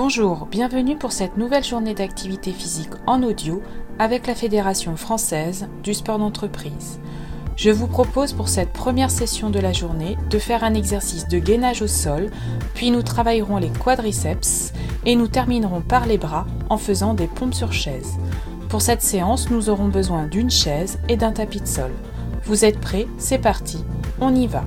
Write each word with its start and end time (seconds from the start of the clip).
Bonjour, 0.00 0.46
bienvenue 0.48 0.96
pour 0.96 1.10
cette 1.10 1.36
nouvelle 1.36 1.64
journée 1.64 1.92
d'activité 1.92 2.52
physique 2.52 2.92
en 3.08 3.20
audio 3.24 3.60
avec 3.98 4.28
la 4.28 4.36
Fédération 4.36 4.96
française 4.96 5.66
du 5.82 5.92
sport 5.92 6.20
d'entreprise. 6.20 7.00
Je 7.56 7.70
vous 7.70 7.88
propose 7.88 8.32
pour 8.32 8.48
cette 8.48 8.72
première 8.72 9.10
session 9.10 9.50
de 9.50 9.58
la 9.58 9.72
journée 9.72 10.16
de 10.30 10.38
faire 10.38 10.62
un 10.62 10.74
exercice 10.74 11.26
de 11.26 11.40
gainage 11.40 11.82
au 11.82 11.88
sol, 11.88 12.30
puis 12.74 12.92
nous 12.92 13.02
travaillerons 13.02 13.56
les 13.56 13.70
quadriceps 13.70 14.72
et 15.04 15.16
nous 15.16 15.26
terminerons 15.26 15.80
par 15.80 16.06
les 16.06 16.16
bras 16.16 16.46
en 16.70 16.78
faisant 16.78 17.12
des 17.12 17.26
pompes 17.26 17.54
sur 17.54 17.72
chaise. 17.72 18.18
Pour 18.68 18.82
cette 18.82 19.02
séance, 19.02 19.50
nous 19.50 19.68
aurons 19.68 19.88
besoin 19.88 20.28
d'une 20.28 20.48
chaise 20.48 21.00
et 21.08 21.16
d'un 21.16 21.32
tapis 21.32 21.60
de 21.60 21.66
sol. 21.66 21.90
Vous 22.44 22.64
êtes 22.64 22.78
prêts? 22.78 23.08
C'est 23.18 23.38
parti, 23.38 23.84
on 24.20 24.32
y 24.32 24.46
va. 24.46 24.62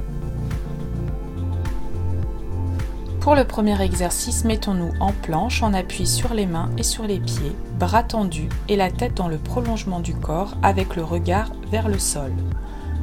Pour 3.21 3.35
le 3.35 3.43
premier 3.43 3.79
exercice, 3.79 4.45
mettons-nous 4.45 4.93
en 4.99 5.11
planche 5.11 5.61
en 5.61 5.75
appui 5.75 6.07
sur 6.07 6.33
les 6.33 6.47
mains 6.47 6.71
et 6.79 6.81
sur 6.81 7.03
les 7.03 7.19
pieds, 7.19 7.55
bras 7.77 8.01
tendus 8.01 8.49
et 8.67 8.75
la 8.75 8.89
tête 8.89 9.13
dans 9.13 9.27
le 9.27 9.37
prolongement 9.37 9.99
du 9.99 10.15
corps 10.15 10.55
avec 10.63 10.95
le 10.95 11.03
regard 11.03 11.51
vers 11.69 11.87
le 11.87 11.99
sol. 11.99 12.31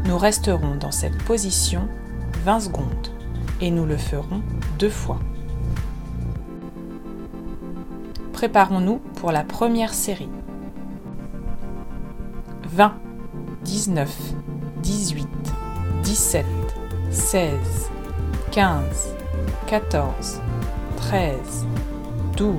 Nous 0.07 0.19
resterons 0.19 0.75
dans 0.75 0.91
cette 0.91 1.17
position 1.23 1.89
20 2.45 2.61
secondes 2.61 3.09
et 3.61 3.71
nous 3.71 3.87
le 3.87 3.97
ferons 3.97 4.43
deux 4.81 4.91
fois. 4.91 5.21
Préparons-nous 8.33 8.99
pour 9.21 9.31
la 9.31 9.45
première 9.45 9.95
série. 9.95 10.31
20, 12.71 12.93
19, 13.63 14.35
18, 14.83 15.29
17, 16.03 16.45
16, 17.11 17.53
15, 18.51 19.18
14, 19.69 20.41
13, 20.97 21.67
12, 22.39 22.57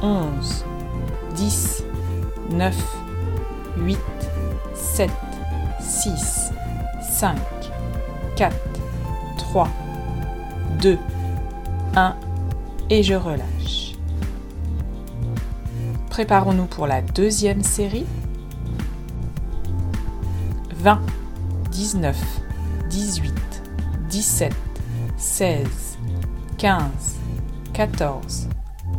11, 0.00 0.64
10, 1.34 1.84
9, 2.50 2.74
8, 3.78 3.98
7, 4.74 5.10
6, 5.80 6.52
5, 7.02 7.36
4, 8.36 8.56
3, 9.38 9.68
2, 10.80 10.98
1 11.96 12.16
et 12.90 13.02
je 13.02 13.14
relâche. 13.14 13.94
Préparons-nous 16.10 16.66
pour 16.66 16.86
la 16.86 17.02
deuxième 17.02 17.64
série. 17.64 18.06
20, 20.76 21.00
19, 21.72 22.16
18, 22.88 23.34
17, 24.08 24.54
16, 25.16 25.93
15, 26.64 27.20
14, 27.74 28.48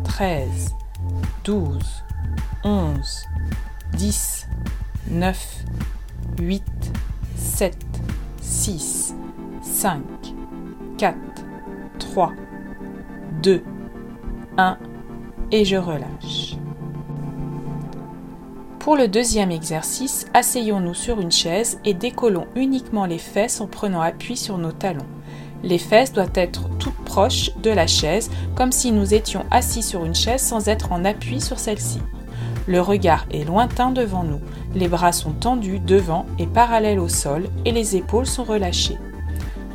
13, 0.04 0.76
12, 1.44 2.04
11, 2.64 3.26
10, 3.94 4.48
9, 5.10 5.66
8, 6.42 6.64
7, 7.36 7.76
6, 8.40 9.16
5, 9.64 10.04
4, 11.00 11.18
3, 11.98 12.34
2, 13.42 13.64
1 14.60 14.78
et 15.52 15.66
je 15.66 15.78
relâche. 15.78 16.58
Pour 18.78 18.96
le 18.96 19.08
deuxième 19.08 19.50
exercice, 19.50 20.28
asseyons-nous 20.36 20.94
sur 20.94 21.20
une 21.20 21.32
chaise 21.32 21.80
et 21.84 21.96
décollons 21.96 22.46
uniquement 22.56 23.08
les 23.08 23.18
fesses 23.18 23.60
en 23.60 23.66
prenant 23.66 24.02
appui 24.02 24.38
sur 24.38 24.60
nos 24.60 24.72
talons. 24.72 25.08
Les 25.66 25.80
fesses 25.80 26.14
doivent 26.14 26.30
être 26.36 26.70
toutes 26.78 27.04
proches 27.06 27.50
de 27.64 27.72
la 27.72 27.88
chaise, 27.88 28.30
comme 28.56 28.72
si 28.72 28.92
nous 28.92 29.16
étions 29.16 29.46
assis 29.50 29.82
sur 29.82 30.06
une 30.06 30.14
chaise 30.14 30.42
sans 30.42 30.68
être 30.68 30.92
en 30.92 31.04
appui 31.04 31.42
sur 31.42 31.58
celle-ci. 31.58 32.00
Le 32.68 32.82
regard 32.82 33.26
est 33.32 33.44
lointain 33.44 33.90
devant 33.90 34.24
nous, 34.24 34.42
les 34.76 34.88
bras 34.88 35.12
sont 35.12 35.32
tendus 35.32 35.80
devant 35.80 36.28
et 36.38 36.46
parallèles 36.46 37.00
au 37.00 37.08
sol 37.08 37.48
et 37.66 37.72
les 37.72 37.96
épaules 37.96 38.28
sont 38.28 38.44
relâchées. 38.44 38.98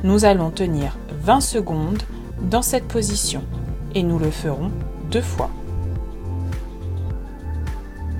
Nous 0.04 0.24
allons 0.24 0.50
tenir 0.50 0.96
20 1.22 1.40
secondes 1.40 2.02
dans 2.40 2.62
cette 2.62 2.86
position 2.86 3.42
et 3.94 4.04
nous 4.04 4.18
le 4.18 4.30
ferons 4.30 4.70
deux 5.10 5.20
fois. 5.22 5.50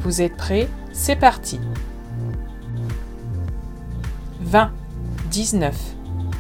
Vous 0.01 0.23
êtes 0.23 0.37
prêts? 0.37 0.69
C'est 0.93 1.17
parti 1.17 1.61
20, 4.41 4.73
19, 5.31 5.77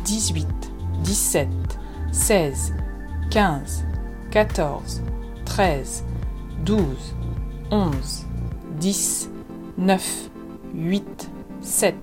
18, 0.04 0.69
17, 1.02 1.48
16, 2.12 2.74
15, 3.30 3.84
14, 4.30 5.02
13, 5.44 6.04
12, 6.64 7.14
11, 7.70 8.26
10, 8.78 9.30
9, 9.78 10.30
8, 10.74 11.30
7, 11.60 11.94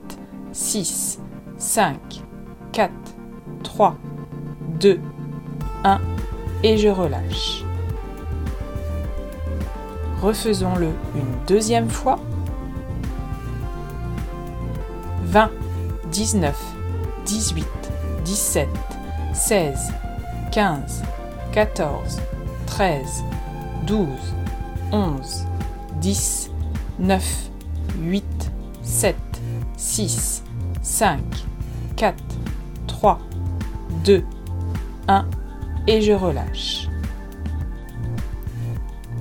6, 0.51 1.19
5, 1.57 2.23
4, 2.71 2.91
3, 3.63 3.97
2, 4.79 4.99
1 5.83 6.01
et 6.63 6.77
je 6.77 6.89
relâche. 6.89 7.63
Refaisons-le 10.21 10.89
une 11.15 11.45
deuxième 11.47 11.89
fois. 11.89 12.19
20, 15.25 15.51
19, 16.11 16.55
18, 17.25 17.65
17, 18.27 18.67
16, 19.33 19.93
15, 20.51 21.01
14, 21.53 22.19
13, 22.65 23.23
12, 23.85 24.05
11, 24.91 25.45
10, 26.01 26.51
9, 26.99 27.51
8, 28.01 28.51
7, 28.83 29.15
6, 29.77 30.43
5, 30.81 31.21
4, 31.95 32.15
3, 32.87 33.19
2, 34.03 34.25
1 35.07 35.25
et 35.87 36.01
je 36.01 36.11
relâche. 36.11 36.89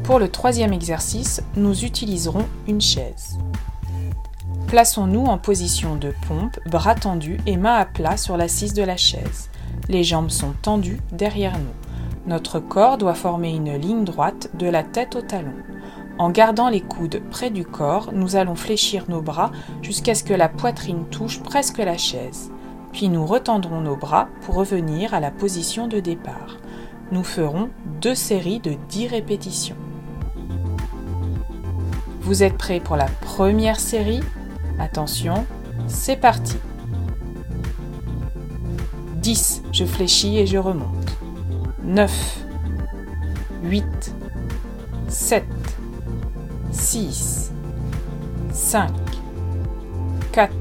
Pour 0.03 0.19
le 0.19 0.28
troisième 0.28 0.72
exercice, 0.72 1.45
nous 1.55 1.84
utiliserons 1.84 2.47
une 2.66 2.81
chaise. 2.81 3.39
Plaçons-nous 4.66 5.25
en 5.25 5.38
position 5.38 5.94
de 5.94 6.12
pompe, 6.27 6.59
bras 6.66 6.97
tendus 6.97 7.38
et 7.47 7.56
mains 7.56 7.77
à 7.77 7.84
plat 7.84 8.16
sur 8.16 8.37
l'assise 8.37 8.75
de 8.75 8.82
la 8.82 8.97
chaise. 8.97 9.49
Les 9.88 10.03
jambes 10.03 10.31
sont 10.31 10.54
tendues 10.60 11.00
derrière 11.12 11.56
nous. 11.56 12.27
Notre 12.27 12.59
corps 12.59 12.99
doit 12.99 13.15
former 13.15 13.54
une 13.54 13.77
ligne 13.77 14.04
droite 14.04 14.50
de 14.54 14.66
la 14.66 14.82
tête 14.82 15.15
au 15.15 15.22
talon. 15.22 15.54
En 16.19 16.31
gardant 16.31 16.69
les 16.69 16.81
coudes 16.81 17.22
près 17.31 17.50
du 17.50 17.65
corps, 17.65 18.10
nous 18.12 18.34
allons 18.34 18.56
fléchir 18.56 19.04
nos 19.09 19.22
bras 19.22 19.53
jusqu'à 19.82 20.16
ce 20.16 20.25
que 20.25 20.34
la 20.34 20.49
poitrine 20.49 21.04
touche 21.12 21.41
presque 21.41 21.78
la 21.78 21.97
chaise. 21.97 22.50
Puis 22.93 23.09
nous 23.09 23.25
retendrons 23.25 23.81
nos 23.81 23.97
bras 23.97 24.28
pour 24.41 24.56
revenir 24.56 25.15
à 25.15 25.21
la 25.21 25.31
position 25.31 25.87
de 25.87 26.00
départ. 26.00 26.56
Nous 27.12 27.22
ferons 27.22 27.71
deux 28.00 28.16
séries 28.16 28.59
de 28.59 28.75
10 28.88 29.06
répétitions. 29.06 29.77
Vous 32.21 32.43
êtes 32.43 32.59
prêts 32.59 32.81
pour 32.81 32.97
la 32.97 33.06
première 33.21 33.78
série? 33.78 34.22
Attention, 34.79 35.47
c'est 35.89 36.17
parti. 36.17 36.57
10, 39.17 39.63
je 39.73 39.85
fléchis 39.85 40.39
et 40.39 40.47
je 40.47 40.59
remonte. 40.59 41.17
9, 41.83 42.45
8, 43.65 44.15
7, 45.09 45.45
6, 46.71 47.53
5, 48.53 48.91
4, 50.33 50.53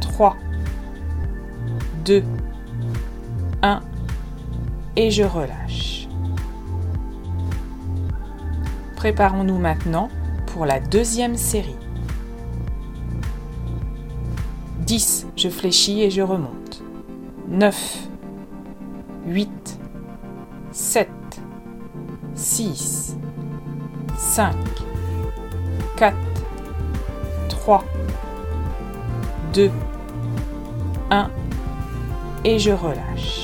3, 0.00 0.36
2, 2.04 2.22
1 3.62 3.80
et 4.96 5.10
je 5.10 5.22
relâche. 5.22 6.08
Préparons-nous 8.96 9.58
maintenant 9.58 10.10
pour 10.46 10.66
la 10.66 10.78
deuxième 10.78 11.36
série. 11.36 11.81
10, 14.92 15.26
je 15.36 15.48
fléchis 15.48 16.02
et 16.02 16.10
je 16.10 16.20
remonte. 16.20 16.82
9, 17.48 18.08
8, 19.26 19.80
7, 20.70 21.08
6, 22.34 23.16
5, 24.18 24.54
4, 25.96 26.14
3, 27.48 27.84
2, 29.54 29.70
1 31.10 31.30
et 32.44 32.58
je 32.58 32.72
relâche. 32.72 33.41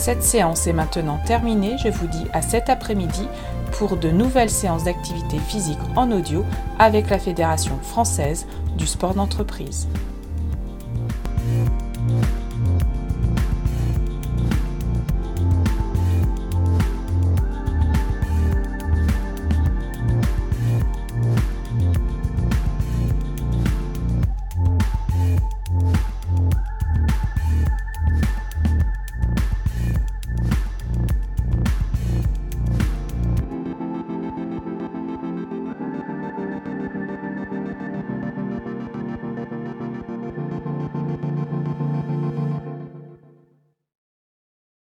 Cette 0.00 0.22
séance 0.22 0.66
est 0.66 0.72
maintenant 0.72 1.18
terminée. 1.26 1.76
Je 1.76 1.90
vous 1.90 2.06
dis 2.06 2.24
à 2.32 2.40
cet 2.40 2.70
après-midi 2.70 3.28
pour 3.72 3.98
de 3.98 4.08
nouvelles 4.08 4.48
séances 4.48 4.84
d'activité 4.84 5.38
physique 5.38 5.78
en 5.94 6.10
audio 6.10 6.42
avec 6.78 7.10
la 7.10 7.18
Fédération 7.18 7.78
française 7.82 8.46
du 8.78 8.86
sport 8.86 9.12
d'entreprise. 9.12 9.88